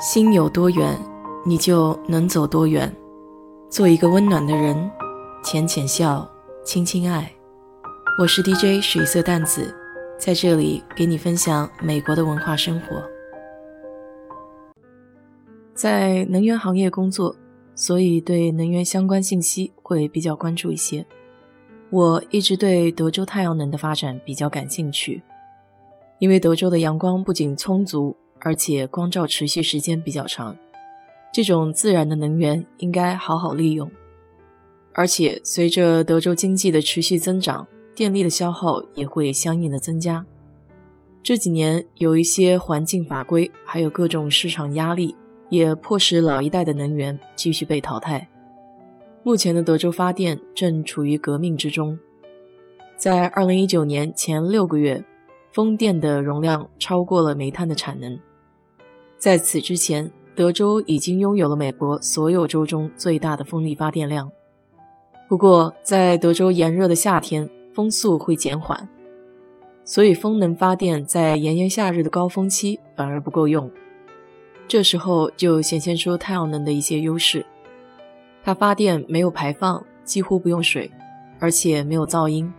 [0.00, 0.96] 心有多远，
[1.44, 2.94] 你就能走多远。
[3.68, 4.88] 做一个温暖的人，
[5.42, 6.24] 浅浅笑，
[6.64, 7.28] 轻轻爱。
[8.16, 9.74] 我是 DJ 水色淡子，
[10.16, 13.02] 在这里给你分享美国的文化生活。
[15.74, 17.34] 在能源行业工作，
[17.74, 21.04] 所以对能源相关信息会比较关注一些。
[21.90, 25.24] 我一直对德州太阳能的发展比较感兴趣，
[26.20, 28.16] 因为德州的阳光不仅充足。
[28.40, 30.56] 而且光照持续时间比较长，
[31.32, 33.90] 这种自然的能源应该好好利用。
[34.92, 40.24] 而且随着德州经济的持续增长，电力的消耗也会相应的增加。
[41.22, 45.14] 这几年有一些环境法规，还有各种市场压力，
[45.50, 48.28] 也迫使老一代的能源继续被淘汰。
[49.22, 51.98] 目前的德州发电正处于革命之中，
[52.96, 55.04] 在2019年前六个月，
[55.52, 58.18] 风电的容量超过了煤炭的产能。
[59.18, 64.30] 在此之前，德州已经拥有了美国所有州中最大的风力发电量。
[65.28, 68.88] 不过，在德州炎热的夏天，风速会减缓，
[69.84, 73.68] 所以风能发电在炎炎夏日的高峰期反而不够用。
[74.68, 77.44] 这时候就显现出太阳能的一些优势：
[78.44, 80.88] 它发电没有排放，几乎不用水，
[81.40, 82.50] 而且没有噪音。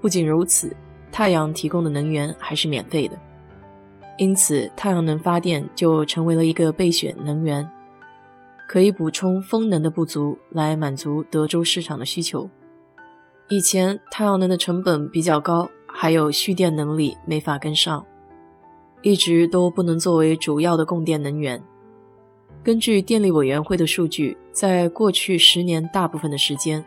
[0.00, 0.74] 不仅如此，
[1.12, 3.18] 太阳提供的能源还是免费的。
[4.18, 7.66] 因此，太阳能发电就成为了一个备选能源，
[8.66, 12.50] 可以补充风能的不足，来满足德州市场的需求。
[13.48, 18.04] 以前太阳能的成本比较高，还有蓄电能力没法跟上，
[19.02, 21.62] 一直都不能作为主要的供电能源。
[22.64, 26.84] 根据电力委员会的数据，在过去十年大部分的时间，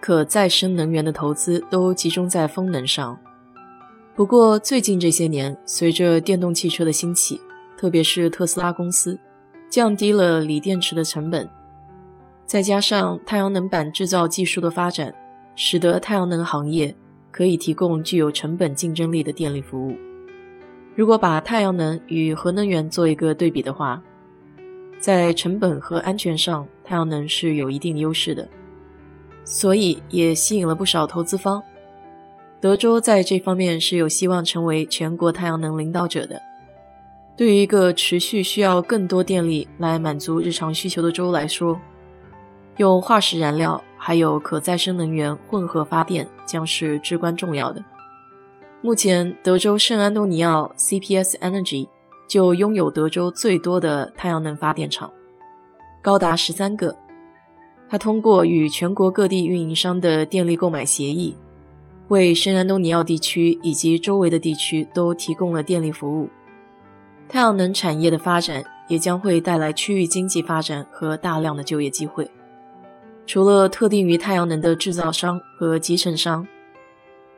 [0.00, 3.18] 可再生能源的投资都集中在风能上。
[4.18, 7.40] 不过，最近这些年，随着电动汽车的兴起，
[7.76, 9.16] 特别是特斯拉公司
[9.70, 11.48] 降低了锂电池的成本，
[12.44, 15.14] 再加上太阳能板制造技术的发展，
[15.54, 16.92] 使得太阳能行业
[17.30, 19.94] 可以提供具有成本竞争力的电力服务。
[20.96, 24.02] 如果把太阳能与核能源做一个对比的话，
[24.98, 28.48] 在成本和安全上，太阳能是有一定优势的，
[29.44, 31.62] 所以也吸引了不少投资方。
[32.60, 36.40] 德州在这方面是有希望成为全国太阳能领导者的。
[37.36, 41.80] 对于一个持续需要更多电力来满足日常需求的州来说，
[42.78, 47.84] 用化石燃料还有可再生能源混合发电将是至关重要的。
[48.82, 51.88] 目前，德州圣安东尼奥 CPS Energy
[52.28, 55.08] 就拥有德州最多的太阳能发电厂，
[56.02, 56.96] 高达十三个。
[57.88, 61.36] 它通过与全国各地运营商的电力购买协议。
[62.08, 66.28] 为圣安东尼奥地区以及周围的地区都提供了电力服务。
[67.28, 72.30] 太阳能产业的发展也将会带来区域经济发展和大量的就业机会。
[73.26, 76.46] 除了特定于太阳能的制造商和集成商，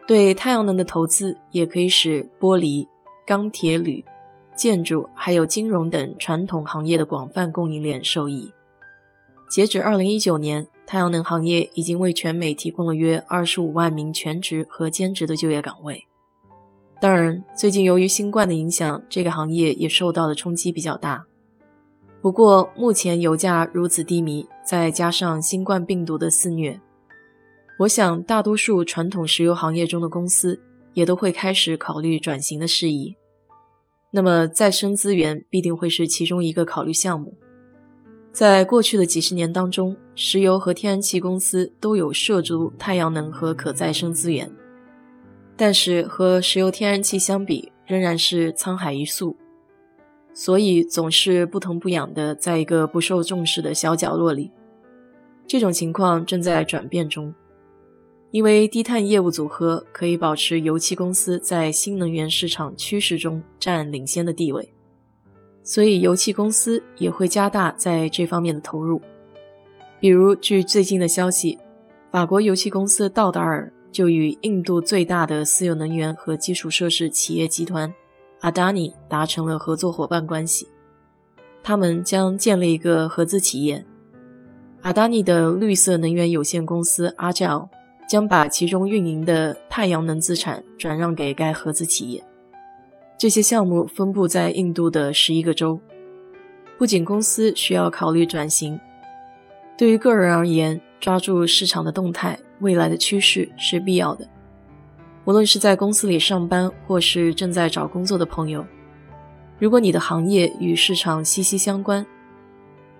[0.06, 2.86] 对太阳能的投资也可以使玻璃、
[3.26, 4.04] 钢铁、铝、
[4.54, 8.52] 建筑还有金融等传统行业的广泛供应链受益。
[9.50, 10.64] 截止二零一九年。
[10.90, 16.04] 太阳能行业已经为全美提供了约二十五万名全职和兼职的就业岗位。
[17.00, 21.24] 当然，最近由于新冠的影响，这个行业也受到的冲击比较大。
[22.20, 26.80] 不过，目前油价如此低迷，再加上新冠病毒的肆虐，
[27.78, 30.60] 我想大多数传统石油行业中的公司
[30.94, 33.14] 也都会开始考虑转型的事宜。
[34.10, 37.32] 那么，再生资源必定会是其中一个考虑项目。
[38.32, 44.50] 在过去的几十年当中，石油和天然气公司都有涉足太阳能和可再生资源，
[45.56, 49.36] 但是和石油、天然气相比，仍然是沧海一粟，
[50.32, 54.50] 所以总是不疼不痒的，在一个不受重视的小角落里。
[55.46, 57.34] 这种情况正在转变中，
[58.30, 64.72] 因为低碳业务组合可以保持油气公司在新能源市场趋势中占领先的地位。
[65.70, 69.00] 所以，油气公司也会加大在这方面的投入。
[70.00, 71.56] 比如，据最近的消息，
[72.10, 77.94] 法国油气公司道达尔就与印度最大的私有能源和基础设施企业集团
[78.40, 80.66] 阿达尼达成了合作伙伴关系。
[81.62, 83.86] 他们将建立一个合资企业，
[84.82, 87.70] 阿达尼的绿色能源有限公司阿焦
[88.08, 92.24] 将把其中运营的太阳能资产转让给该合资企业。
[93.20, 95.78] 这些项目分布在印度的十一个州。
[96.78, 98.80] 不仅公司需要考虑转型，
[99.76, 104.26] 对于个人而言，抓住市场的动态、未来的趋势是必要的。
[105.26, 108.64] 无论是在公司里上班，或是正在找工作的朋友，
[109.58, 112.06] 如果你的行业与市场息息相关，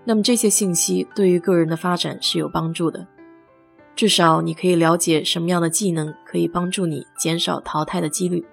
[0.05, 3.07] 那么这些信息对于个人的发展是有帮助的。
[3.95, 8.45] 至少你可以了解什么样的技能可以帮助你减少淘汰的几率。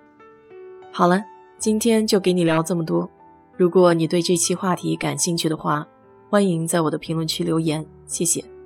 [0.90, 1.22] 好了，
[1.58, 3.08] 今天就给你聊这么多。
[3.56, 5.84] 如果你对这期话题感兴趣的话，
[6.30, 8.57] 欢迎在我的评论区留言，谢谢。